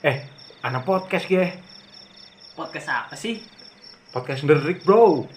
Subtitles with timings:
[0.00, 0.16] Eh,
[0.64, 1.44] anak podcast ya.
[2.56, 3.36] Podcast apa sih?
[4.08, 5.28] Podcast Derik, Bro.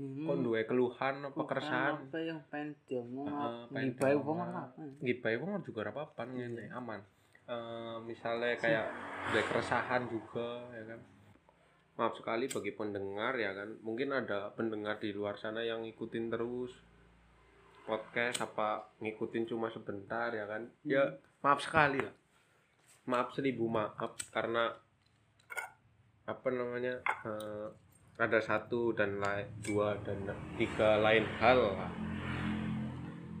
[0.00, 1.92] Hmm, duwe keluhan apa bukan keresahan?
[2.08, 3.28] Apa yang pengen diomong?
[3.28, 4.62] Heeh, pengen Gibai wong apa?
[5.04, 7.00] Gibai wong juga ora apa-apa ngene, aman.
[7.44, 8.88] Eh misalnya kayak
[9.28, 11.00] duwe keresahan juga ya kan.
[12.00, 13.76] Maaf sekali bagi pendengar ya kan.
[13.84, 16.93] Mungkin ada pendengar di luar sana yang ngikutin terus
[17.84, 20.64] podcast apa ngikutin cuma sebentar ya kan.
[20.84, 21.04] Ya
[21.44, 22.14] maaf sekali lah.
[23.04, 24.72] Maaf seribu maaf karena
[26.24, 27.68] apa namanya eh,
[28.16, 30.24] ada satu dan lain dua dan
[30.56, 31.92] tiga lain hal lah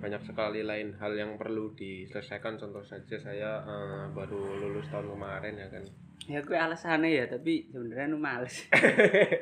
[0.04, 5.56] banyak sekali lain hal yang perlu diselesaikan contoh saja saya eh, baru lulus tahun kemarin
[5.56, 5.84] ya kan
[6.24, 8.64] Ya gue alasannya ya, tapi sebenarnya nu males.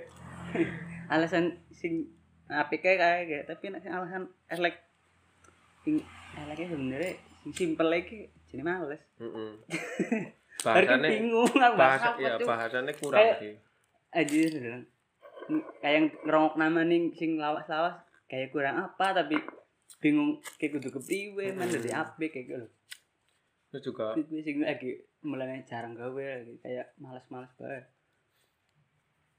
[1.15, 2.11] alasan sing
[2.51, 4.83] apik kayak kayak tapi alasan elek
[5.83, 6.01] sing
[6.35, 9.03] eleknya sebenarnya sing simpel lagi jadi males.
[9.17, 9.61] Baru
[10.65, 12.47] bahasannya bingung aku bahas bahasa ya tuh.
[12.47, 13.55] bahasannya kurang sih
[14.13, 14.85] aja bilang
[15.77, 19.35] kayak yang ngerongok nama nih sing lawas-lawas kayak kurang apa tapi
[19.99, 21.67] bingung kayak kudu kepriwe Hmm.
[21.67, 22.67] dari apik kayak gitu
[23.73, 27.89] itu juga gue sing lagi mulai jarang gawe lagi kayak malas-malas banget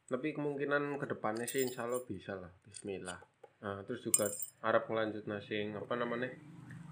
[0.06, 3.22] tapi kemungkinan ke depannya sih insya Allah bisa lah Bismillah
[3.64, 4.28] nah, terus juga
[4.60, 6.30] harap ngelanjut nasing apa namanya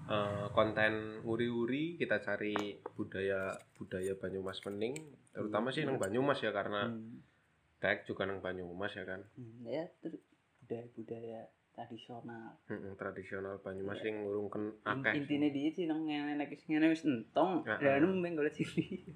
[0.02, 2.56] eh, konten uri-uri kita cari
[2.96, 4.96] budaya budaya Banyumas Mening.
[5.30, 7.22] Terutama sih nang Banyumas ya karena Hmm.
[7.78, 9.20] tag juga nang Banyumas ya kan.
[9.36, 12.56] Hmm, ya budaya-budaya tradisional.
[12.68, 15.12] Mm-mm, tradisional Banyumas yang ngurungken In, akeh.
[15.22, 17.62] intinya dia sih nang ngene nek wis ngene wis entong.
[17.64, 19.12] Dan anu mung golek cilik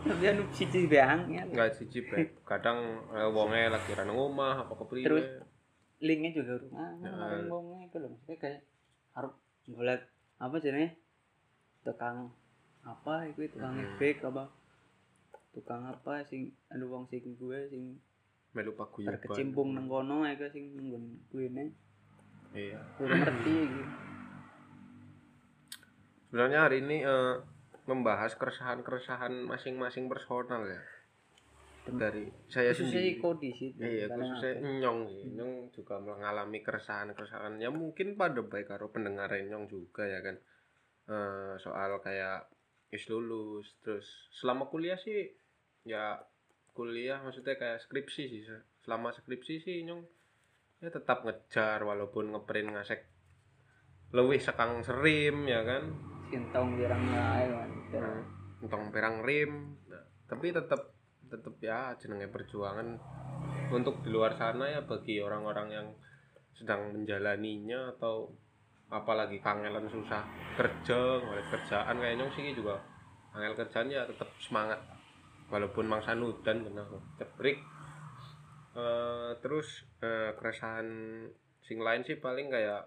[0.00, 0.48] tapi anu
[0.88, 1.44] beang ya.
[1.44, 2.32] Nggak siji Beb.
[2.48, 5.26] kadang eh, wonge lagi ra nang omah apa kepriwe Terus,
[6.00, 7.46] linknya juga rumah Heeh.
[7.46, 8.10] ngomongnya itu loh.
[8.12, 8.60] Maksudnya kayak
[9.12, 9.34] harus
[9.68, 10.00] golek
[10.36, 10.92] apa jenis
[11.80, 12.32] tukang
[12.80, 13.84] apa itu tukang Hmm.
[13.94, 14.48] efek apa?
[15.52, 18.00] Tukang apa sing anu wong sing gue sing
[18.50, 20.98] melu paguyuban terkecimpung nang kono iku sing nunggu
[21.30, 21.64] gue ne
[22.50, 22.82] iya.
[22.98, 23.84] Udah ngerti gitu
[26.26, 27.34] sebenarnya hari ini eh,
[27.86, 30.78] membahas keresahan-keresahan masing-masing personal ya
[31.96, 33.22] dari saya khususnya sendiri.
[33.22, 34.68] Kondisi itu iya khususnya apa?
[34.82, 35.00] nyong.
[35.08, 37.58] Sih nyong juga mengalami keresahan-keresahan.
[37.58, 40.36] Ya mungkin pada baik karo pendengar nyong juga ya kan.
[41.10, 42.46] Eh, soal kayak
[42.90, 45.30] is lulus terus selama kuliah sih
[45.86, 46.18] ya
[46.74, 48.42] kuliah maksudnya kayak skripsi sih
[48.82, 50.02] selama skripsi sih nyong
[50.82, 53.00] ya tetap ngejar walaupun ngeprint ngasek
[54.10, 55.86] lebih sekang serim ya kan.
[56.30, 58.22] Sintong dirang lae kan Hmm,
[58.62, 59.74] entong perang rim.
[59.90, 60.89] Nah, tapi tetap
[61.30, 62.98] tetap ya jenenge perjuangan
[63.70, 65.88] untuk di luar sana ya bagi orang-orang yang
[66.58, 68.28] sedang menjalaninya atau
[68.90, 70.26] apalagi kangelan susah
[70.58, 72.82] kerja oleh kerjaan kayaknya sih juga
[73.30, 74.82] angel kerjaan ya tetap semangat.
[75.50, 76.86] Walaupun mangsa nudan benar
[77.18, 77.58] cebrik
[78.70, 80.86] Eh, terus eh, keresahan
[81.66, 82.86] sing lain sih paling kayak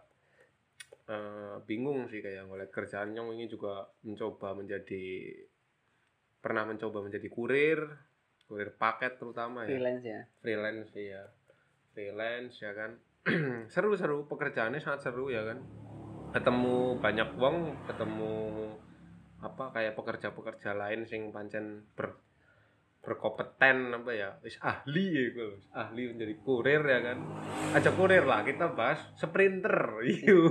[1.11, 5.35] eh, bingung sih kayak oleh kerjaan yang ini juga mencoba menjadi
[6.39, 7.79] pernah mencoba menjadi kurir
[8.45, 9.73] kurir paket terutama ya.
[9.73, 10.21] Freelance ya?
[10.41, 11.23] Freelance ya
[11.93, 12.91] freelance ya kan.
[13.73, 15.61] Seru-seru pekerjaannya sangat seru ya kan.
[16.33, 18.33] Ketemu banyak wong ketemu
[19.39, 22.17] apa kayak pekerja-pekerja lain sing pancen ber
[23.03, 27.17] berkompeten apa ya wis ahli ya gue ahli menjadi kurir ya kan.
[27.75, 30.47] Aja kurir lah kita bahas sprinter iyo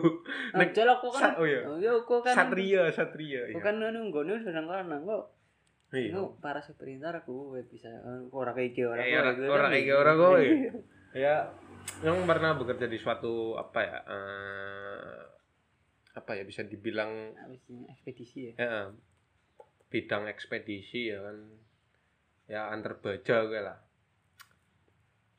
[0.53, 1.65] Nah, kok kan oh iya.
[1.65, 3.57] oh iya kan satria satria iya.
[3.57, 5.42] kan anu ngono sedang kana kok
[5.95, 6.11] iya.
[6.11, 9.85] Aku para sprinter aku gue bisa eh, ora kayak gitu ora Eh, ora- ora kayak
[9.85, 10.43] gitu, ora kowe.
[11.25, 11.37] ya
[12.01, 15.21] yang pernah bekerja di suatu apa ya eh,
[16.13, 17.33] apa ya bisa dibilang
[17.89, 18.55] ekspedisi ya.
[18.57, 18.81] ya,
[19.89, 21.37] bidang ekspedisi ya kan.
[22.47, 23.79] Ya antar baja gue lah.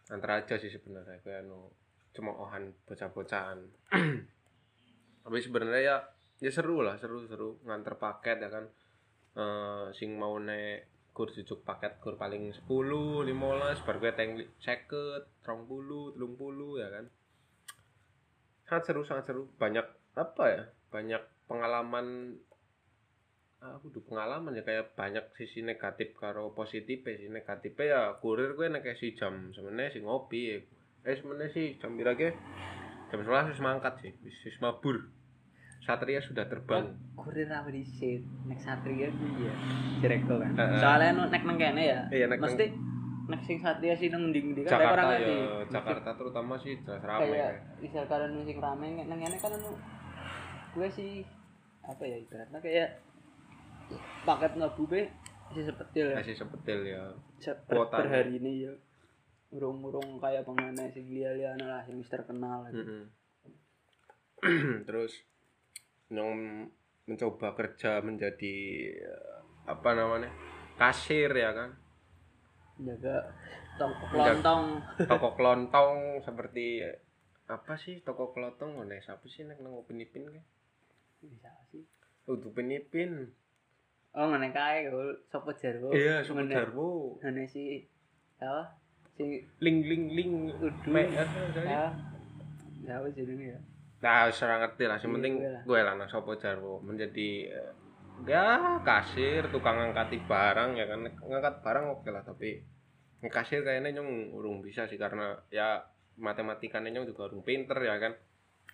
[0.10, 1.70] Antar aja sih sebenarnya gue anu
[2.14, 3.60] cuma ohan bocah-bocahan.
[5.24, 5.98] Tapi sebenarnya ya
[6.38, 8.68] ya seru lah seru seru nganter paket ya kan
[9.34, 14.62] eh sing mau nek kur jujuk paket kur paling 10 15 bar gue teng 50
[15.46, 17.06] 30 30 ya kan?
[18.66, 19.46] Sangat seru sangat seru.
[19.62, 19.86] Banyak
[20.18, 20.64] apa ya?
[20.90, 22.38] Banyak pengalaman
[23.64, 28.68] aku udah pengalaman ya kayak banyak sisi negatif karo positif sih negatifnya ya kurir gue
[28.68, 30.58] nek si jam sebenarnya si ngopi ya.
[31.08, 32.36] eh sebenarnya sih jam berapa
[33.08, 35.08] jam 11 wis mangkat sih wis mabur
[35.84, 38.24] Satria sudah terbang Kurir apa di sini?
[38.48, 39.54] Nek Satria ku ya.
[40.00, 40.56] Kan.
[40.56, 40.80] Heeh.
[40.80, 42.02] Soalnya nu nek nang kene ya.
[42.08, 42.66] Iya, nek Mesti
[43.28, 45.36] nek sing Satria sih nang ndi-ndi kan Jakarta orang ya ngerti.
[45.72, 49.72] Jakarta terutama sih jelas rame Kayak misal kalian sing rame nang kene kan anu
[50.74, 51.12] gue sih
[51.84, 52.90] apa ya ibaratnya kayak
[54.24, 55.02] paket ngabu be
[55.52, 57.04] masih sepetil ya masih sepetil ya
[57.68, 58.74] per, per hari ini ya
[59.54, 62.82] urung-urung kayak pemainnya si lia lah yang terkenal gitu.
[62.82, 63.04] Mm-mm.
[64.90, 65.14] terus
[66.12, 66.68] yang
[67.04, 68.56] mencoba kerja menjadi
[68.96, 70.32] eh, apa namanya
[70.76, 71.70] kasir ya kan?
[72.80, 73.28] Jaga
[73.78, 74.64] toko kelontong.
[75.08, 76.82] toko kelontong seperti
[77.48, 78.76] apa sih toko kelontong?
[78.80, 80.44] Mana siapa sih nek nang upin ipin kan
[81.22, 81.84] bisa sih.
[82.28, 83.32] Udah upin ipin.
[84.14, 84.88] Oh ngene kae
[85.28, 85.90] sopo jarwo?
[85.92, 87.18] Iya Ngene- jarwo.
[87.20, 87.84] Ngene si
[88.40, 88.80] apa?
[89.14, 90.90] Si ling ling ling Udu.
[90.96, 91.26] ya.
[92.84, 93.60] Ya apa jenenge ya
[94.04, 94.98] Nah, wis ora ngerti lah.
[94.98, 95.34] Yang Iya, penting
[95.64, 95.94] gue lah.
[95.96, 97.72] nang sapa jarwo menjadi eh,
[98.28, 101.08] ya kasir, tukang ngangkati barang ya kan.
[101.08, 102.60] Ngangkat barang oke lah, tapi
[103.24, 105.80] ngekasir kayaknya nyong urung bisa sih karena ya
[106.20, 108.14] matematikanya nyong juga urung pinter ya kan.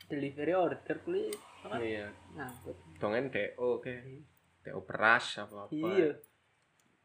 [0.10, 3.94] delivery order apa Iya, ngangkut dongen DO oke.
[4.66, 5.74] DO beras apa apa.
[5.76, 6.10] iya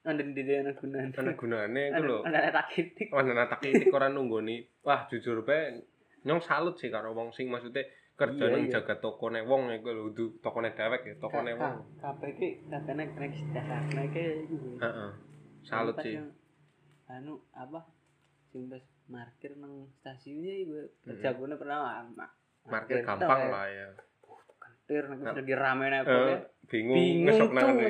[0.04, 2.18] di dia anak gunaan Ana gunane iku lho.
[2.24, 4.64] ada taktik Wah, nata kritik ora nunggoni.
[4.80, 5.76] Wah, jujur bae
[6.24, 7.84] nyong salut sih karo wong sing maksudnya
[8.14, 8.70] kerja Iya, iya.
[8.72, 11.75] jaga tokone wong iku lho, du- tokone dewek ya, tokone wong.
[11.99, 15.11] kabeh ki kabeh nek nek dasarnya ki iku Heeh.
[15.62, 16.14] Salut sih.
[17.05, 17.82] anu apa
[18.49, 22.31] sing pas parkir nang stasiunnya iku kerjagone pernah ma-
[22.64, 23.50] Parkir tok gampang ya.
[23.50, 23.88] lah ya.
[24.56, 27.69] Kentir nek wis lagi rame nek Eh, bingung, bingung ngesok nang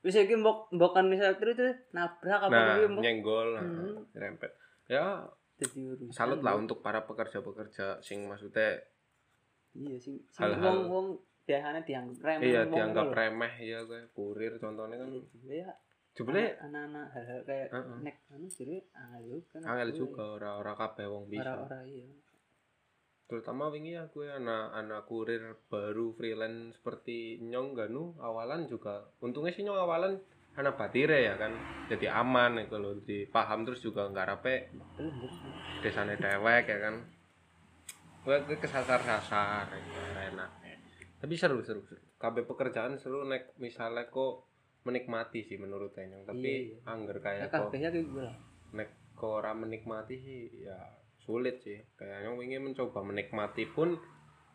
[0.00, 1.58] wis iki mbok mbokan misal terus
[1.90, 4.00] nabrak apa Nah, nyenggol, nah, Hmm.
[4.12, 4.48] rempet.
[4.86, 5.28] Ya,
[5.60, 8.80] dadi urusan salut lah untuk para pekerja-pekerja sing maksudnya
[9.72, 11.06] iya sing sing Hal-hal- wong wong
[11.44, 13.14] biasanya dianggap remeh iya dianggap lho.
[13.14, 15.08] remeh ya kayak kurir contohnya kan
[15.44, 15.70] iya
[16.10, 17.96] jebule anak-anak hal-hal kayak Heeh.
[18.00, 21.42] nek anu jadi angel juga angel juga ora-ora kabeh wong bisa.
[21.44, 22.08] ora-ora iya
[23.26, 25.38] Terutama wingi ya gue anak-anak kurir
[25.70, 30.18] baru freelance seperti Nyong Ganu awalan juga untungnya sih Nyong awalan
[30.58, 31.52] anak batire ya kan.
[31.86, 34.56] Jadi aman ya kalau dipaham terus juga nggak rape.
[34.98, 35.14] Belum
[35.82, 36.94] desane dewek ya kan.
[38.20, 39.80] Gue gue kesasar-sasar ya,
[40.34, 40.50] enak.
[41.20, 42.00] Tapi seru seru seru.
[42.20, 44.48] Kabeh pekerjaan seru nek misalnya kok
[44.84, 46.24] menikmati sih menurut Enyong.
[46.28, 46.88] Tapi Iya.
[46.88, 47.72] angger ya kayak kok
[48.72, 50.76] nek kok ora menikmati sih ya
[51.20, 51.80] sulit sih.
[51.96, 53.96] Kayak Enyong ingin mencoba menikmati pun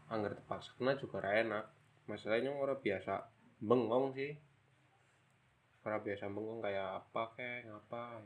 [0.10, 0.78] angger terpaksa.
[0.78, 1.66] Kena juga enak.
[2.06, 3.14] Masalahnya Enyong ora biasa
[3.66, 4.34] bengong sih
[5.86, 8.26] ora biasa bengong kayak apa kayak ngapa?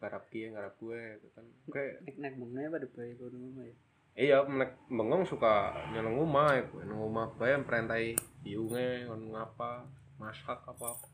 [0.00, 1.44] Garap kia garap gue gitu kan.
[1.68, 3.76] Kayak nek nek bengnya pada bayi kono mah ya?
[4.18, 9.84] Iya nek bengong suka nyeleng rumah ya gue nang rumah bae perintai iunge kon ngapa
[10.16, 11.08] masak apa apa.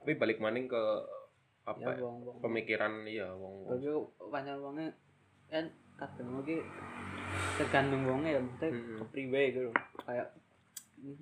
[0.00, 0.82] Tapi balik maning ke
[1.66, 3.90] apa ya ya, wong wong pemikiran iya wong wong tapi
[4.30, 4.86] pancen wonge
[5.50, 5.66] kan
[5.98, 6.62] wong ki
[7.58, 8.98] tergantung wonge ya maksudnya Mm-mm.
[9.02, 9.70] kepriwe gitu
[10.06, 10.30] kayak
[11.02, 11.18] ini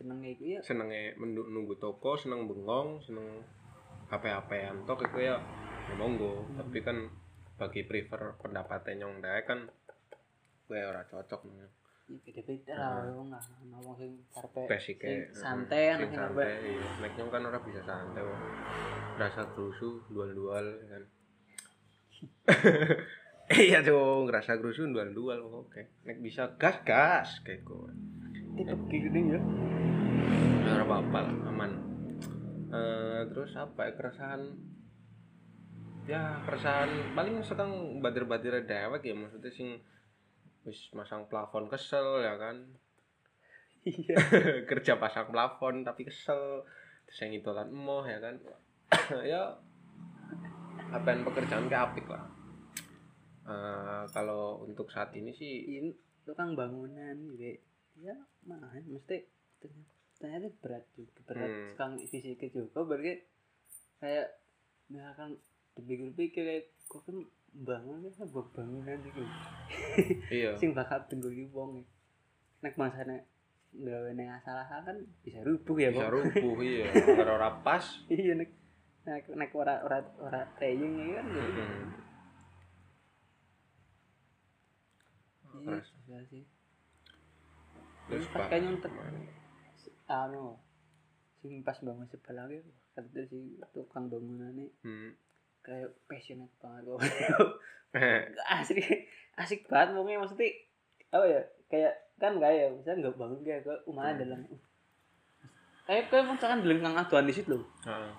[0.00, 3.44] pancen seneng iku ya senenge mendu- nunggu toko seneng bengong seneng
[4.08, 5.36] HP-HPan tok itu ya
[5.92, 6.48] ya monggo.
[6.48, 6.56] Hmm.
[6.56, 6.96] tapi kan
[7.60, 9.68] bagi prefer pendapatnya nyong dae kan
[10.70, 11.68] gue ora cocok nih ya
[12.10, 13.38] beda-beda lah wong lah.
[13.70, 14.98] Wong sing karepe sing
[15.30, 16.88] santai ana sing santai iya.
[16.98, 18.42] Nek nyong kan ora bisa santai wong.
[19.14, 21.04] Rasa kerusu dual-dual ya kan.
[23.50, 26.02] Iya dong rasa kerusu dual-dual oke.
[26.02, 27.94] Nek bisa gas gas kayak gue
[28.56, 29.40] tipe gini ya.
[30.66, 31.72] Ya ora apa-apa lah aman.
[32.70, 34.42] Eh, terus apa ya keresahan?
[36.06, 39.78] Ya keresahan paling sekarang badir-badir dewek ya maksudnya sing
[40.66, 42.56] wis masang plafon kesel ya kan?
[43.86, 44.16] Iya.
[44.70, 46.66] Kerja pasang plafon tapi kesel
[47.06, 48.36] terus yang itolan emoh ya kan?
[49.30, 49.42] Ya
[50.90, 52.26] apaan pekerjaan kayak apik lah.
[53.46, 55.90] Eh, kalau untuk saat ini sih ini
[56.26, 57.69] tukang bangunan gitu
[58.00, 58.16] ya
[58.48, 59.28] mah mesti
[60.20, 61.20] ternyata, berat juga.
[61.28, 61.68] Berat Hmm.
[61.72, 62.80] sekarang fisiknya juga.
[62.84, 63.12] Berarti
[64.00, 64.26] kayak
[64.88, 65.30] misalkan
[65.76, 67.16] dipikir-pikir kayak kok kan
[67.50, 69.22] bangun kan sebuah bangunan itu
[70.30, 70.56] iya.
[70.56, 71.84] Sing bakal tunggu wong
[72.60, 73.24] nek masane
[73.70, 76.90] gawe ning asal-asal kan bisa rubuh ya bisa rubuh iya.
[76.90, 77.84] Kalau ora pas.
[78.10, 78.50] Iya nek
[79.06, 81.82] nek nek ora ora ora training ya kan jadi Mm-mm.
[85.60, 85.88] iya Terus.
[86.30, 86.42] sih
[88.10, 88.92] terus pas Pak, kayaknya untuk
[90.06, 90.58] anu
[91.38, 93.38] sing pas bangun sebelah lagi kata si
[93.70, 95.14] tukang bangunannya Hmm.
[95.60, 97.00] kayak passionate banget kok
[98.54, 98.76] asik
[99.36, 100.50] asik banget mungkin maksudnya
[101.08, 104.20] apa ya kayak kan gak ya misalnya nggak bangun kayak ke rumah Hmm.
[104.20, 104.40] dalam
[105.86, 108.12] kayak kayak misalkan bilang kang aduan di situ loh Heeh.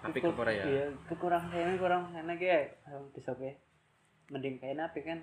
[0.00, 3.54] tapi Kekur- kepora ya iya kekurang sana kurang sana kayak orang besok ya
[4.28, 5.18] mending kayak apa kan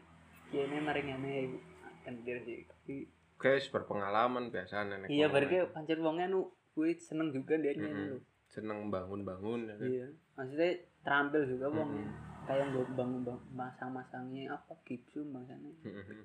[0.49, 1.33] ya ini maringane
[2.01, 2.95] kan dia sih Tapi,
[3.39, 7.83] guys berpengalaman biasanya nek iya berarti pancen wongnya nu gue seneng juga dia Mm-mm.
[7.87, 8.19] nyanyi
[8.51, 9.87] seneng bangun-bangun ya kan?
[9.87, 12.45] iya maksudnya terampil juga wong Mm-mm.
[12.45, 16.21] kayak gue bangun bang masang-masangnya apa gipsum bangsane Mm-mm.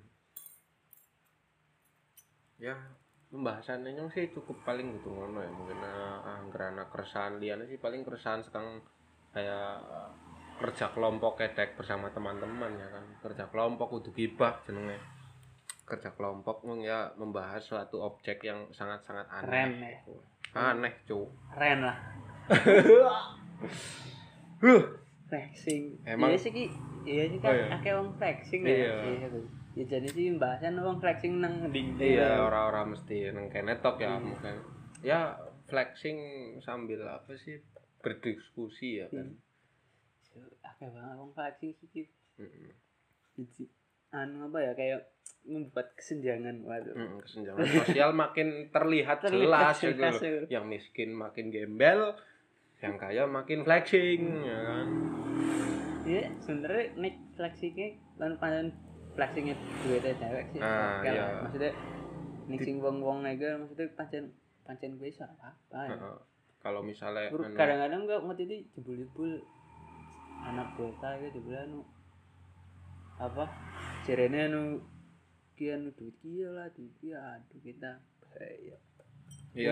[2.59, 2.75] ya
[3.31, 8.43] pembahasannya sih cukup paling gitu ngono ya mungkin uh, anggaran keresahan liane sih paling keresahan
[8.45, 8.79] sekarang
[9.35, 10.11] kayak eh,
[10.55, 14.95] kerja kelompok kedek bersama teman-teman ya kan kerja kelompok kudu gibah jenenge
[15.85, 19.45] kerja kelompok ya membahas suatu objek yang sangat-sangat aneh.
[19.45, 19.97] Keren, ya.
[20.51, 21.29] aneh cu.
[21.49, 21.97] Keren lah.
[24.55, 24.81] Huh.
[25.27, 25.99] flexing.
[26.03, 26.65] Emang- iya sih ki.
[27.05, 27.65] Iya sih Oh, kan iya.
[27.71, 28.73] akeh wong flexing Iya.
[28.73, 28.95] ya.
[29.05, 29.27] Iya.
[29.29, 33.99] Tuh ya jadi sih bahasan wong flexing nang ding iya orang-orang mesti neng kene tok
[33.99, 34.23] ya Iya.
[34.23, 34.55] mungkin.
[35.03, 35.19] Ya
[35.67, 36.17] flexing
[36.61, 37.59] sambil apa sih
[37.99, 39.35] berdiskusi ya kan.
[40.63, 43.63] Akeh banget wong flexing sih jadi
[44.11, 44.99] anu apa ya kayak
[45.45, 50.11] membuat kesenjangan waduh Mm, kesenjangan sosial makin terlihat, Terlihat jelas, gitu loh.
[50.17, 50.41] ya.
[50.51, 52.17] yang miskin makin gembel
[52.77, 54.87] yang kaya makin flexing ya kan
[56.03, 58.67] iya sebenernya nek flexingnya kan panen
[59.13, 61.41] flexingnya duit cewek sih Ah, iya.
[61.41, 61.71] maksudnya
[62.45, 64.29] nek sing wong wong aja maksudnya pancen
[64.61, 65.97] pancen gue apa apa ya
[66.59, 69.31] kalau misalnya anu, kadang-kadang gak ngerti ini jebul-jebul
[70.43, 71.79] anak bota gitu jebul anu
[73.15, 73.45] apa
[74.03, 74.61] cerene anu
[75.55, 77.91] kia anu duit kia lah duit kia aduh kita.
[78.35, 78.77] Iya.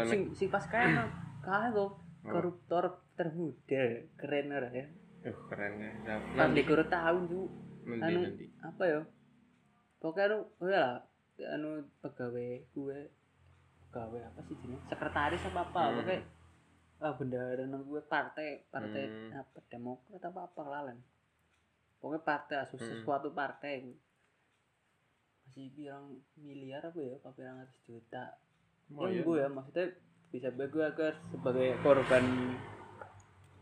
[0.02, 1.04] Nek- sing sing pas kaya
[1.44, 1.92] kok
[2.24, 2.32] Apa?
[2.32, 3.84] koruptor termuda
[4.16, 4.88] keren ora ya?
[5.22, 5.92] Uh, keren ya.
[6.04, 7.46] Ya, pas dikuru tahun tuh
[7.94, 8.48] anu nanti.
[8.60, 9.00] apa ya?
[10.00, 10.96] Pokoknya anu oh ya lah
[11.54, 13.00] anu pegawai gue
[13.84, 15.96] pegawai apa sih jenis sekretaris apa apa Hmm.
[15.98, 16.22] pokoknya.
[16.98, 19.36] Ah bendahara nang gue partai partai Hmm.
[19.36, 21.00] apa demokrat apa apa lalen
[22.00, 22.90] pokoknya partai asus Hmm.
[22.90, 23.84] sesuatu partai
[25.54, 26.10] masih bilang
[26.42, 27.14] miliar apa ya?
[27.22, 28.42] Apa bilang ratus juta?
[28.98, 29.22] Oh, ya iya.
[29.22, 29.48] gue ya.
[29.54, 29.88] Maksudnya
[30.34, 32.26] bisa gue agar sebagai korban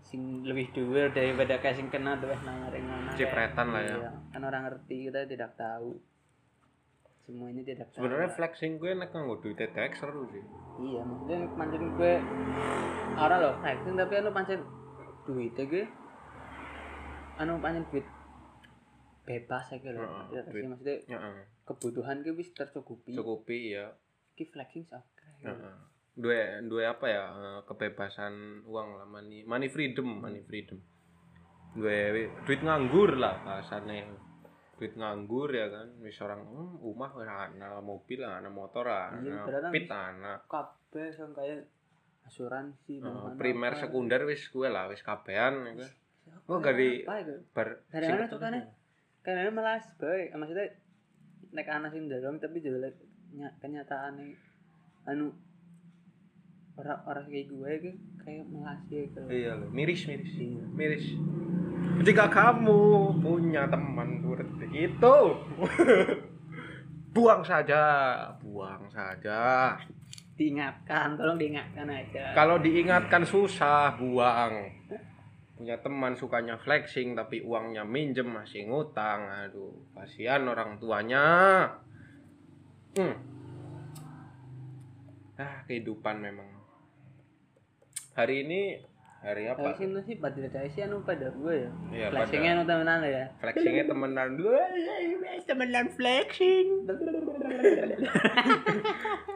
[0.07, 4.07] sing lebih dhuwur daripada kayak sing kena tuh nang areng nang Cipretan lah ya.
[4.31, 5.99] Kan orang ngerti kita tidak tahu.
[7.27, 10.43] Semuanya tidak tahu sebenarnya flexing gue nek nganggo duit TTX seru sih.
[10.79, 12.13] Iya maksudnya pancen gue
[13.19, 14.63] ora loh flexing tapi anu pancen
[15.27, 15.83] duit gue
[17.35, 18.07] anu pancen duit
[19.27, 20.95] bebas aja loh sih maksudnya.
[21.71, 23.15] Kebutuhan gue wis tercukupi.
[23.15, 23.91] Cukupi ya
[24.35, 25.03] ki flexing sak
[25.41, 25.75] Heeh.
[26.11, 30.77] dua dua apa ya eh, kebebasan uang lah money money freedom money freedom.
[31.71, 32.11] Dua
[32.43, 34.11] duit nganggur lah bahasanya
[34.75, 39.87] duit nganggur ya kan wis orang hmm, rumah ana mobil ana motor Iya, ana pit
[39.87, 40.33] ana.
[40.49, 41.69] kabeh sing kayak
[42.25, 45.75] asuransi mana-mana primer sekunder wis gue lah wis kabehan kan
[46.21, 47.33] Siapa Oh, itu?
[47.53, 48.53] bar Dari mana tuh kan,
[49.25, 50.69] karena malah baik maksudnya
[51.51, 52.87] nek anak sing dorong tapi juga
[53.31, 54.35] ny- kenyataannya
[55.05, 55.31] anu
[56.75, 60.33] orang-orang kayak gue gitu kayak malas ya gitu iya loh miris miris.
[60.35, 60.63] Iya.
[60.71, 61.05] miris.
[62.01, 62.81] Jika kamu
[63.21, 65.15] punya teman seperti itu
[67.13, 67.81] buang saja
[68.41, 69.75] buang saja.
[70.39, 72.33] Diingatkan tolong diingatkan aja.
[72.33, 74.53] Kalau diingatkan susah buang
[75.61, 79.29] punya teman sukanya flexing tapi uangnya minjem masih ngutang.
[79.29, 81.21] Aduh kasihan orang tuanya.
[82.97, 83.13] Hmm.
[85.37, 86.49] ah kehidupan memang.
[88.17, 88.81] Hari ini
[89.21, 89.77] hari apa?
[89.77, 91.69] Sih itu sih pada sih anu pada gue ya.
[91.93, 93.29] Iya, flashingnya anu temenan ya.
[93.37, 94.33] flexingnya temenan.
[94.41, 94.65] Dua
[95.45, 96.89] temenan flexing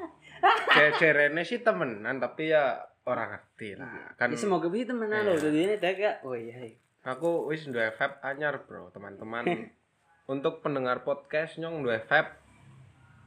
[0.95, 4.15] Cerene sih temenan tapi ya orang ngerti lah.
[4.17, 5.43] Kan ya, semoga bisa temenan loh Iya.
[5.47, 6.77] jadi ini daga oh iya iya.
[7.05, 8.89] aku wis dua vape anyar bro.
[8.89, 9.45] Teman-teman
[10.33, 12.33] untuk pendengar podcast nyong dua vape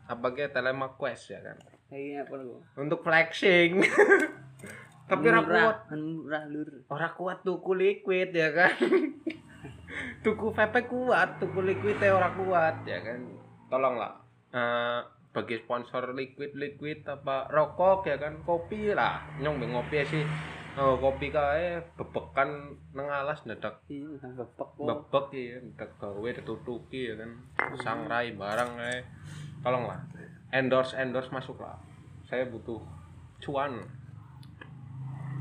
[0.08, 1.56] apa ke telema quest ya kan?
[1.88, 3.84] Iya apa lu untuk flexing.
[5.08, 5.78] Tapi ora kuat.
[5.96, 6.68] murah lur.
[6.92, 8.76] Ora kuat tuku liquid ya kan?
[10.24, 13.24] Tuku vape kuat tuku liquid ora kuat ya kan?
[13.72, 14.20] Tolonglah.
[14.52, 15.00] Eh
[15.38, 18.42] bagi sponsor liquid liquid apa rokok ya kan?
[18.42, 19.22] Kopi lah.
[19.38, 20.26] Nyong ngopi sih.
[20.78, 24.14] Oh, kopi kae bebekan nang alas dadak iya
[24.46, 27.30] kok bebek ya dadak gawe ditutuki ya kan?
[27.82, 28.98] Sangrai barang kae
[29.62, 29.98] tolonglah.
[30.54, 31.78] Endorse endorse masuk lah
[32.28, 32.78] saya butuh
[33.40, 33.80] cuan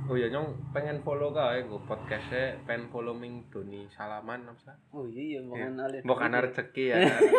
[0.08, 5.04] oh ya nyong pengen follow kae gue podcastnya pengen follow ming Doni Salaman apa oh
[5.04, 6.96] iya iya bukan alir Mbok ana rezeki ya.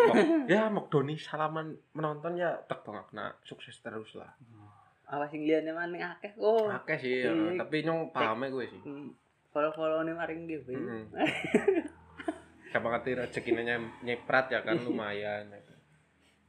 [0.53, 4.29] Ya Mok Doni Salaman menonton ya tek banget nah sukses terus lah.
[5.09, 7.33] awas sing liyane maning akeh oh Akeh sih, ya.
[7.33, 7.65] Iya.
[7.65, 8.81] tapi nyong pahame gue sih.
[9.49, 11.09] follow follow nih maring dia Mm-mm.
[12.69, 15.49] siapa ngerti rezekinya nyeprat ya kan lumayan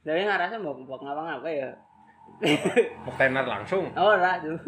[0.04, 1.72] Tapi ngerasa mau mau ngapa-ngapa ya.
[3.04, 4.60] mau tenar langsung Oh lah tuh.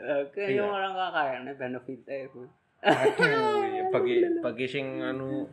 [0.00, 0.58] Oke, Iya.
[0.58, 2.42] yang orang kakaknya benefitnya itu.
[2.80, 5.44] aduh iya, bagi bagi sing anu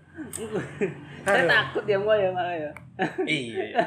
[1.26, 2.72] Saya takut ya gua ya malah ya.
[3.26, 3.86] iya iya.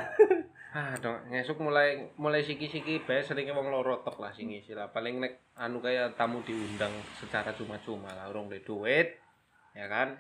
[0.71, 4.87] ah dong ngesuk mulai mulai siki-siki bae seringnya wong loro tok lah sing ngisi lah
[4.87, 9.19] paling nek anu kayak tamu diundang secara cuma-cuma lah urung duit
[9.73, 10.15] ya kan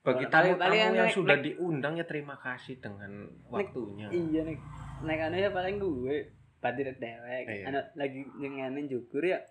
[0.00, 4.58] bagi tamu-tamu yang nek- sudah nek- diundang ya terima kasih dengan waktunya Iya nih.
[5.02, 7.42] Nek anu ya paling gue pati dewek.
[7.44, 7.66] Iya.
[7.66, 9.42] Anu lagi nyenganin jukur ya.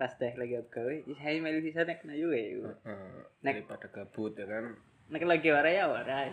[0.00, 2.64] Pas teh lagi gawe, saya melu sisa nek na juga ya.
[2.64, 4.72] Heeh, Nek- daripada gabut ya kan
[5.06, 6.32] Nek lagi warai ya warai.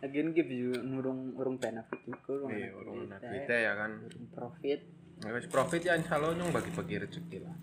[0.00, 3.22] Lagian gitu juga nurung urung benefit juga urung iya urung teh.
[3.22, 4.80] duitnya ya kan Urung profit.
[5.16, 7.54] Ya wis profit ya insya Allah nyong bagi-bagi rezeki lah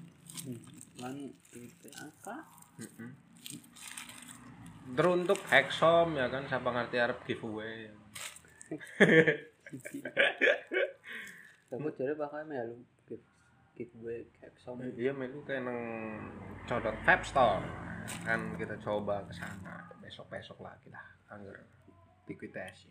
[0.41, 0.57] Hmm.
[0.95, 1.15] Kan
[1.51, 2.47] itu apa?
[2.79, 3.09] Heeh.
[4.91, 7.91] Teruntuk Hexom ya kan siapa ngerti arep giveaway.
[11.67, 12.79] Kamu jadi bakal melu
[13.75, 15.79] gitu gitu gue kayak sama Iya melu kayak nang
[16.67, 17.63] codot Vape Store.
[18.25, 21.63] Kan kita coba ke sana besok-besok lagi lah anggar
[22.27, 22.89] dikuitasi.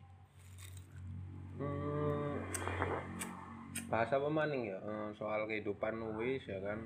[1.61, 2.41] Hmm,
[3.93, 4.79] bahasa apa maning ya?
[4.81, 6.81] Eh, soal kehidupan wis ya kan?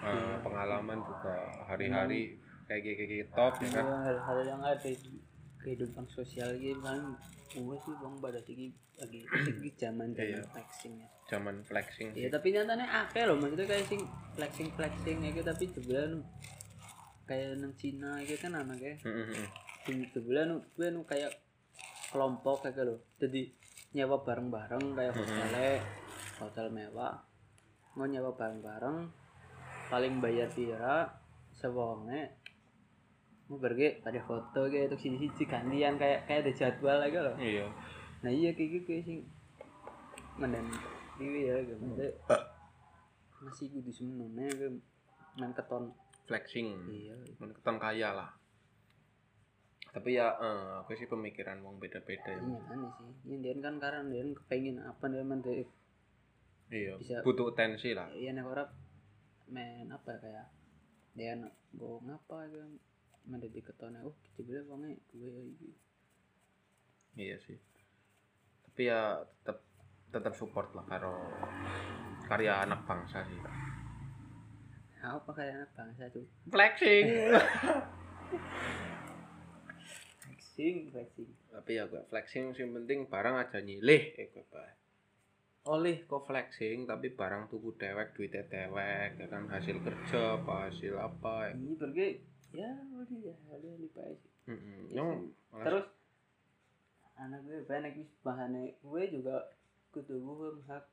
[0.00, 1.36] Eh, pengalaman juga
[1.68, 3.84] hari-hari kayak kayak kayak top ya kan?
[3.86, 5.19] Iya, hal-hal yang ada di
[5.60, 7.14] kehidupan sosial gitu kan
[7.50, 10.38] gue sih bang pada segi lagi segi zaman Iya.
[10.38, 11.08] zaman flexing ya.
[11.26, 14.00] Zaman flexing Iya tapi nyatanya akeh loh maksudnya kayak sing
[14.32, 16.20] flexing flexing ya tapi sebelah nu
[17.24, 19.48] kayak nang Cina gitu kan anaknya Heeh, heeh.
[19.82, 21.30] sing sebelah nu gue nu kayak
[22.08, 23.50] kelompok kayak lo jadi
[23.90, 25.82] nyewa bareng-bareng kayak hotel
[26.38, 27.18] hotel mewah.
[27.92, 29.10] Mau nyewa bareng-bareng
[29.90, 31.10] paling bayar pira
[31.50, 32.39] sewonge
[33.50, 37.34] mau pergi pada foto kayak untuk sisi sisi gantian kayak kayak ada jadwal lagi loh.
[37.34, 37.66] Iya.
[38.22, 39.18] Nah iya kayak gitu kayak sing
[40.38, 40.70] menden
[41.18, 41.82] ini ya gitu.
[41.82, 42.14] Maksudnya
[43.42, 44.70] masih gue di semenone gue
[45.42, 45.90] main keton.
[46.30, 46.68] Flexing.
[46.94, 47.14] Iya.
[47.42, 48.30] Keton kaya lah.
[49.90, 52.38] Tapi ya eh, aku sih pemikiran wong beda-beda ya.
[52.38, 53.10] ini aneh sih.
[53.26, 55.66] Ini dia kan karena dia kepengen apa dia men dia
[56.70, 58.06] iya Bisa- butuh tensi lah.
[58.14, 58.70] Iya nek orang
[59.50, 60.46] main apa ya, kayak
[61.18, 62.78] dia nak gue ngapa gitu
[63.30, 65.70] main di ketonnya oh bilang bangnya gue gitu
[67.18, 67.58] iya sih.
[68.66, 69.60] Tapi ya tetap
[70.10, 71.14] tetap support lah karo
[72.26, 73.38] karya anak bangsa sih.
[75.00, 77.06] Apa kayak anak bangsa tuh flexing.
[80.20, 81.30] Flexing flexing.
[81.50, 84.44] Tapi ya gue flexing sih penting barang aja nyilih eh gue
[85.60, 89.44] oleh kok flexing tapi barang tuku dewek duitnya dewek ya kan?
[89.44, 91.54] Hasil kerja apa hasil apa ya.
[91.58, 92.08] Ini pergi
[92.52, 94.02] ya udah ya udah lupa.
[94.02, 94.18] Iya
[94.92, 95.30] Nyong sih.
[95.50, 95.86] malas- terus
[97.14, 99.36] anak gue banyak wis bahannya gue juga
[99.90, 100.84] kudu gue hak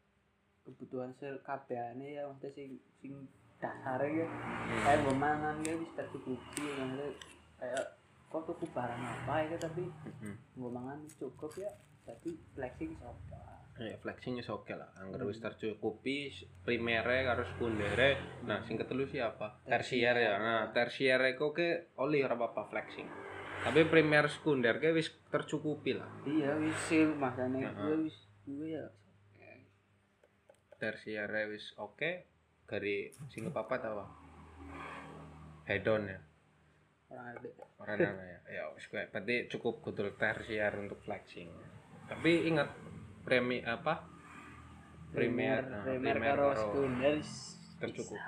[0.64, 3.14] kebutuhan sekabehane ya maksudnya sing sing
[3.58, 4.28] dasar ya.
[4.84, 7.10] Kayak gue mangan gue bisa tercukupi maksudnya
[7.58, 7.84] kayak
[8.28, 9.88] kok tuku barang apa ya tapi
[10.54, 11.72] gue mangan cukup ya
[12.04, 14.90] tapi flexing sopa Ya flexing wis oke lah.
[14.98, 16.34] Angger wis tercukupi
[16.66, 18.18] primere karo sekundere.
[18.50, 19.62] Nah, sing ketelu siapa?
[19.70, 20.34] Tersier ya.
[20.42, 23.06] Nah, tersier iku ke oleh ora apa flexing.
[23.62, 26.10] Tapi primer sekunder ke wis tercukupi lah.
[26.26, 27.86] iya wis sih makanya Heeh.
[27.86, 28.86] gue wis gue ya
[30.78, 32.26] Tersier wis oke.
[32.66, 34.06] Dari sing apa tawa?
[35.70, 36.20] Hedon ya.
[37.08, 38.40] orang ada Ora nana ya.
[38.50, 41.50] Ya wis berarti cukup kudu tersier untuk flexing.
[42.08, 42.72] Tapi ingat
[43.28, 44.08] premi apa?
[45.12, 47.14] Primer, nah, primer primer karo sekunder
[47.84, 48.24] bisa.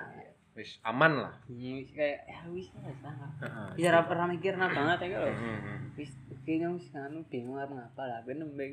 [0.57, 1.33] Wis aman lah.
[1.47, 3.31] Hmm, wis kayak ya wis lah sangat
[3.79, 5.95] ra pernah mikir nah banget ya kalau Mhm.
[5.95, 6.11] wis
[6.43, 8.65] kayaknya wis nganu bingung harus ngapa lah ben nembe.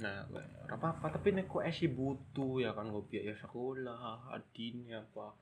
[0.00, 5.36] Nah, ora apa-apa tapi nek kok esi butuh ya kan gue biaya sekolah, adine apa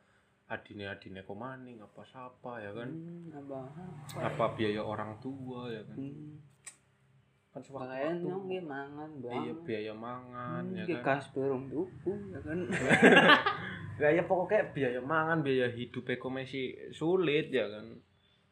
[0.51, 3.69] adine adine kok maning apa siapa ya kan Hmm, apa?
[4.19, 6.43] apa biaya orang tua ya kan Hmm,
[7.55, 8.19] kan pakaian
[8.89, 9.65] mangan iya bang.
[9.65, 12.59] biaya mangan Hmm, ya kan gas dorong tuku ya kan.
[13.99, 18.01] biaya pokoknya biaya mangan biaya hidup kok masih sulit ya kan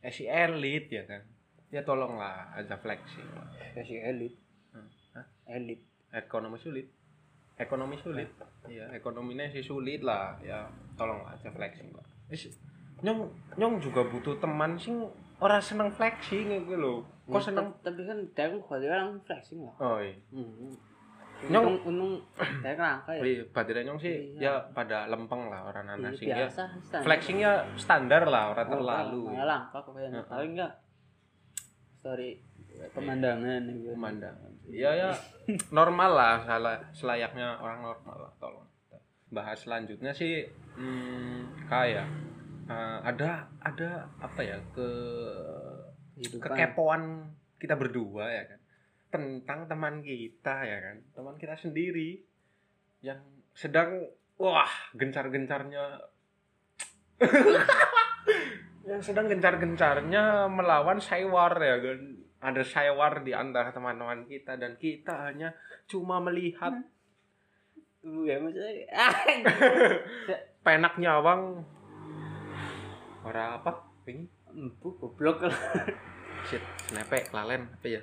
[0.03, 1.23] esi elit ya kan
[1.71, 3.27] ya tolonglah aja flexing
[3.75, 4.35] Ya si elit.
[4.71, 4.87] Hmm.
[5.15, 5.27] Hah?
[5.51, 5.81] Elit.
[6.13, 6.87] ekonomi sulit
[7.57, 8.29] ekonomi sulit
[8.69, 12.05] iya ekonominya sih sulit lah ya tolong aja flexing pak
[13.01, 15.05] nyong nyong juga butuh teman sing
[15.37, 19.75] ora seneng flexing gitu loh kok seneng Tapi kan dia kan dia kan flexing lah.
[19.79, 20.73] oh iya Hmm.
[21.53, 21.85] Nyong.
[21.85, 24.41] untung kayak kerangka ya Iya, batirnya nyong sih Iya.
[24.41, 26.37] ya pada lempeng lah orang anak Iya, ya.
[26.43, 27.05] biasa standar.
[27.05, 29.21] Flexingnya standar lah, orang Oh, terlalu.
[29.29, 30.25] malah langka kok Heeh.
[30.25, 30.73] tapi enggak
[31.97, 32.31] sorry
[32.89, 34.51] pemandangan gitu Pemandangan.
[34.67, 35.11] Iya ya,
[35.71, 38.65] normal lah, salah selayaknya orang normal lah, tolong.
[39.29, 40.43] Bahas selanjutnya sih,
[40.75, 42.09] hmm, kayak
[42.67, 44.89] eh, ada ada apa ya ke
[46.17, 46.49] Kehidupan.
[46.49, 47.03] kekepoan
[47.61, 48.61] kita berdua ya kan?
[49.13, 50.97] Tentang teman kita ya kan?
[51.13, 52.25] Teman kita sendiri
[53.05, 53.21] yang
[53.53, 54.09] sedang
[54.41, 56.01] wah gencar-gencarnya
[58.89, 62.01] yang sedang gencar-gencarnya melawan Saywar ya kan?
[62.41, 65.53] Ada Saywar di antara teman-teman kita dan kita hanya
[65.85, 66.73] cuma melihat
[68.07, 68.71] Uh, ya maksudnya
[70.65, 71.67] penak nyawang.
[73.27, 73.83] Ora apa?
[74.07, 75.45] Ini empu goblok.
[76.49, 78.03] Shit snape kelalen apa ya?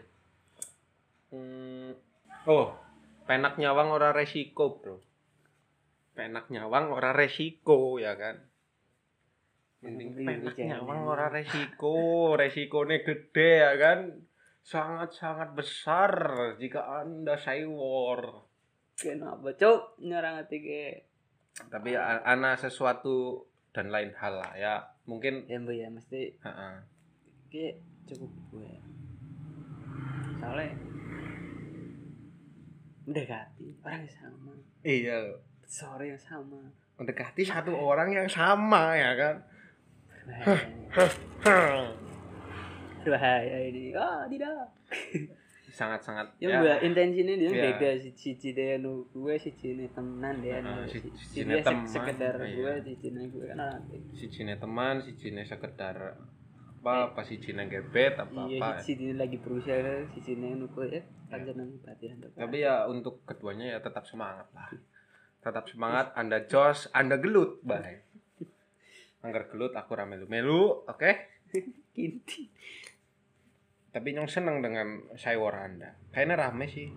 [1.33, 1.97] Hmm,
[2.45, 2.77] oh.
[3.25, 5.01] penak nyawang ora resiko bro.
[6.13, 8.37] Penak nyawang ora resiko ya kan?
[9.81, 13.99] Mending penak nyawang ora resiko resikonya gede ya kan?
[14.63, 16.11] Sangat sangat besar
[16.55, 18.47] jika anda saywar
[18.97, 20.85] kenapa cok nyerang hati ke?
[21.69, 26.83] Tapi ana sesuatu dan lain hal lah ya mungkin ya mbak ya mesti ha-ha.
[27.51, 27.75] ke
[28.07, 28.71] cukup gue.
[30.39, 30.75] Soalnya
[33.03, 34.53] mendekati orang yang sama.
[34.83, 35.19] Iya.
[35.67, 36.59] Sore yang sama.
[36.99, 39.35] Mendekati satu orang yang sama ya kan?
[43.03, 43.91] Berbahaya ini.
[43.91, 44.71] Ah tidak
[45.73, 46.61] sangat-sangat ya.
[46.61, 47.63] mbak intensinya dia Ya.
[47.67, 50.61] beda si cici dia nu gue si cini temenan dia.
[50.61, 52.53] Heeh, si- si dia teman, sek- sekedar iya.
[52.53, 53.81] gue si cini gue kan orang
[54.13, 55.97] si cine teman si cine sekedar
[56.77, 60.69] apa apa si cine gebet apa iya apa si cini lagi berusaha si cini nu
[60.69, 64.69] gue ya kanjenan batin tapi ya untuk keduanya ya tetap semangat lah.
[65.39, 68.05] Tetap semangat anda jos anda gelut baik
[69.23, 71.11] anggar gelut aku ramelu melu oke?
[71.91, 72.49] Kinti
[73.93, 75.93] tapi nyong seneng dengan saywar anda.
[76.09, 76.89] Kayaknya rame sih.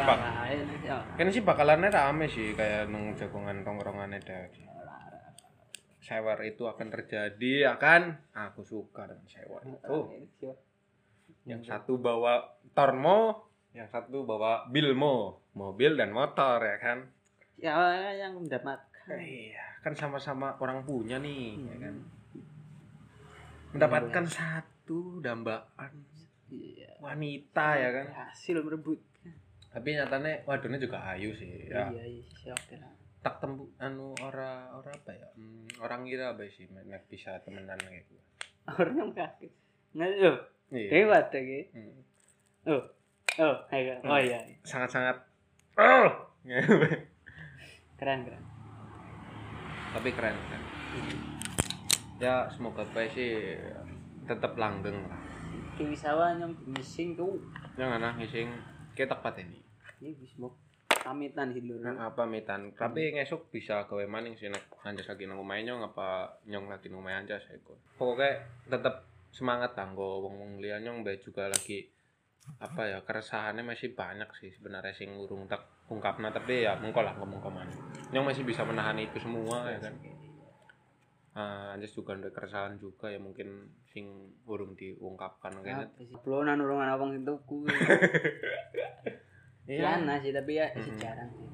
[0.00, 0.96] Lah ya ya.
[1.14, 4.48] Kayaknya sih bakalannya rame sih kayak nung jagongan tongkrongannya dah
[6.00, 10.56] saywar itu akan terjadi akan aku suka dengan saywar itu.
[11.44, 15.44] yang satu bawa tormo yang satu bawa bilmo.
[15.52, 16.98] Mobil dan motor ya kan?
[17.58, 17.76] Ya
[18.16, 19.20] yang mendapatkan.
[19.20, 21.94] Iya kan sama-sama orang punya nih ya kan?
[21.96, 22.44] Hmm.
[23.76, 24.24] mendapatkan
[24.88, 25.92] satu dambaan.
[26.48, 26.96] Iya.
[27.04, 28.06] Wanita ya kan?
[28.08, 28.96] hasil merebut.
[29.68, 31.92] Tapi nyatanya waduhnya juga ayu sih ya.
[31.92, 32.88] Iya iya siapa lah.
[33.20, 35.28] Tak tembu anu ora ora apa ya?
[35.36, 38.22] Hmm, orang kira apa sih mek bisa temenan kayak gue
[38.68, 39.52] orang yang kaget
[39.92, 40.32] nggak yo
[40.72, 40.88] iya.
[40.88, 41.60] Hebat ya ki.
[41.76, 42.00] Hmm.
[42.72, 42.82] oh
[43.44, 43.92] oh ayo.
[44.08, 45.20] Oh iya sangat-sangat
[45.76, 46.32] oh!
[48.00, 48.44] Keren keren.
[49.92, 50.62] Tapi keren kan
[52.18, 53.54] ya semoga baik sih
[54.28, 55.20] tetap langgeng lah.
[55.80, 57.40] Kiwi sawah yang missing tuh
[57.80, 58.52] jangan ah ngising
[58.92, 59.58] kita tepat ini?
[59.98, 60.68] Ini bismok
[61.08, 65.24] pamitan sih dulu nah, apa mitan tapi ngesuk bisa gawe maning sih nek anjas lagi
[65.24, 70.28] nang omahe nyong apa nyong lagi nang omahe anjas iku pokoknya tetap semangat lah nggo
[70.28, 71.88] wong-wong liya nyong bae juga lagi
[72.60, 77.16] apa ya keresahannya masih banyak sih sebenarnya sing urung tak ungkapna tapi ya mengko lah
[77.16, 77.68] ngomong koman
[78.12, 79.94] nyong masih bisa menahan itu semua ya kan
[81.38, 86.10] Ah, anjas juga ada keresahan juga ya mungkin sing urung diungkapkan kayaknya sih?
[86.26, 87.70] Blonan urung ana wong itu kuwi
[89.70, 90.98] ya nah sih tapi ya Mm-mm.
[90.98, 91.46] jarang sih.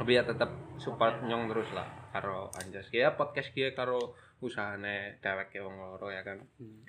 [0.00, 0.48] Tapi ya tetap
[0.80, 1.84] support nyong terus lah
[2.16, 2.88] karo anjas.
[2.96, 6.40] Ya podcast kia karo usahane dewek wong loro ya kan?
[6.56, 6.80] Hmm.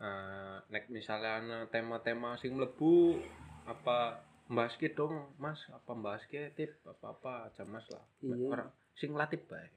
[0.00, 3.20] Eh, nek misalnya tema-tema sing mlebu
[3.68, 5.60] apa bahas ki dong mas?
[5.68, 6.72] Apa bahas ki tip?
[6.88, 8.00] Apa apa aja mas lah.
[8.24, 8.64] Iya.
[8.96, 9.68] sing latip bae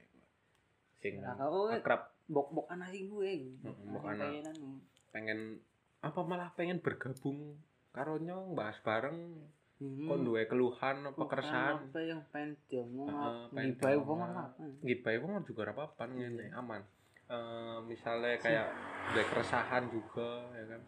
[1.00, 2.12] sing kau- akrab.
[2.30, 4.46] bok-bok anak sih gue bok anak.
[5.10, 5.58] pengen
[6.00, 7.58] apa malah pengen bergabung
[7.90, 9.50] karo nyong bahas bareng.
[9.80, 10.04] Hmm.
[10.04, 11.88] kon duwe keluhan apa keresahan?
[11.88, 13.08] apa yang pengen diomong
[13.48, 14.52] pengen ngibai wong apa?
[14.84, 16.84] Gibai wong juga ora apa-apa ngene aman.
[17.24, 18.68] Eh, misalnya kayak
[19.08, 20.82] ada keresahan juga ya kan?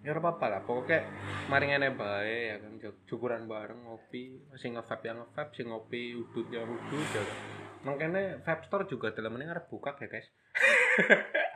[0.00, 1.04] Ya ora apa-apa lah pokoknya
[1.52, 2.72] mari ngene bae ya kan?
[3.04, 4.40] Syukuran bareng ngopi.
[4.56, 9.10] Sing nge-vape yang nge-vape sing ngopi udut yang udut ya kan makanya vape store juga
[9.10, 10.28] dalam ini ngarep buka ya guys.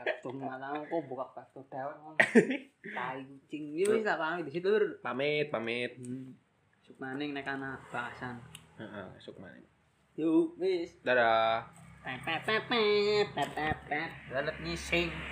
[0.03, 2.17] Kartu malah kok buka kartu dewek ngomong
[2.95, 3.65] tai kucing.
[3.75, 4.43] Ya wis tak pamit.
[4.47, 4.71] Di situ
[5.03, 5.93] pamit pamit.
[5.99, 6.35] Hmm.
[6.83, 8.39] Suk maning nek ana bahasan.
[8.79, 9.67] Heeh, esuk maning.
[10.19, 10.99] Yuk wis.
[11.03, 11.67] Dadah.
[12.07, 15.27] Pep pep pep pep pep